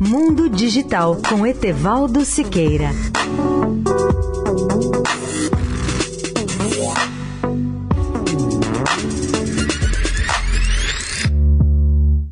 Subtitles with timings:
[0.00, 2.90] Mundo Digital com Etevaldo Siqueira.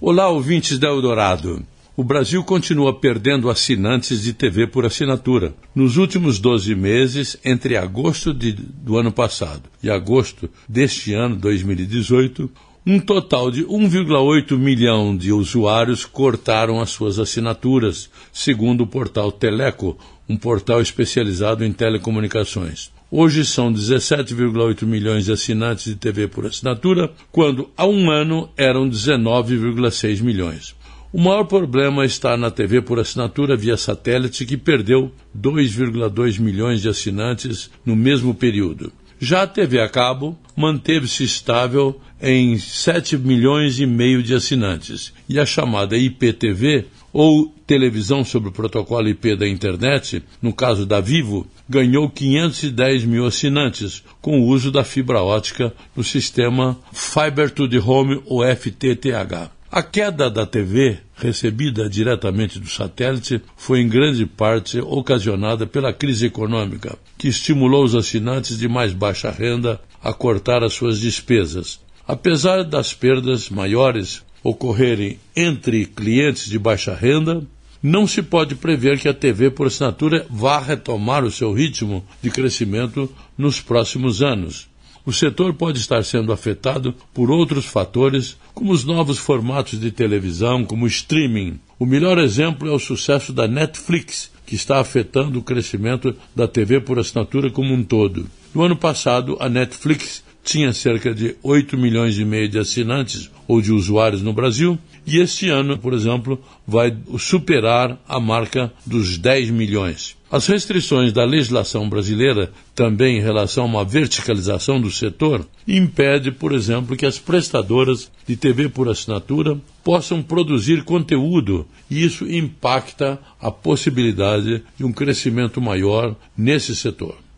[0.00, 1.60] Olá, ouvintes da Eldorado.
[1.96, 5.52] O Brasil continua perdendo assinantes de TV por assinatura.
[5.74, 12.50] Nos últimos 12 meses, entre agosto de, do ano passado e agosto deste ano, 2018,
[12.92, 19.96] um total de 1,8 milhão de usuários cortaram as suas assinaturas, segundo o portal Teleco,
[20.28, 22.90] um portal especializado em telecomunicações.
[23.08, 28.90] Hoje são 17,8 milhões de assinantes de TV por assinatura, quando há um ano eram
[28.90, 30.74] 19,6 milhões.
[31.12, 36.88] O maior problema está na TV por assinatura via satélite, que perdeu 2,2 milhões de
[36.88, 38.92] assinantes no mesmo período.
[39.22, 45.38] Já a TV a cabo manteve-se estável em 7 milhões e meio de assinantes, e
[45.38, 51.46] a chamada IPTV, ou televisão sobre o protocolo IP da internet, no caso da Vivo,
[51.68, 57.78] ganhou 510 mil assinantes com o uso da fibra ótica no sistema Fiber to the
[57.78, 59.59] Home, ou FTTH.
[59.72, 66.26] A queda da TV, recebida diretamente do satélite, foi em grande parte ocasionada pela crise
[66.26, 71.78] econômica, que estimulou os assinantes de mais baixa renda a cortar as suas despesas.
[72.04, 77.40] Apesar das perdas maiores ocorrerem entre clientes de baixa renda,
[77.80, 82.28] não se pode prever que a TV por assinatura vá retomar o seu ritmo de
[82.28, 84.68] crescimento nos próximos anos
[85.04, 90.64] o setor pode estar sendo afetado por outros fatores, como os novos formatos de televisão,
[90.64, 91.58] como o streaming.
[91.78, 96.80] O melhor exemplo é o sucesso da Netflix, que está afetando o crescimento da TV
[96.80, 98.26] por assinatura como um todo.
[98.52, 103.60] No ano passado, a Netflix tinha cerca de 8 milhões e meio de assinantes ou
[103.60, 109.50] de usuários no Brasil, e este ano, por exemplo, vai superar a marca dos 10
[109.50, 110.16] milhões.
[110.30, 116.52] As restrições da legislação brasileira, também em relação a uma verticalização do setor, impede, por
[116.52, 123.50] exemplo, que as prestadoras de TV por assinatura possam produzir conteúdo e isso impacta a
[123.50, 127.16] possibilidade de um crescimento maior nesse setor.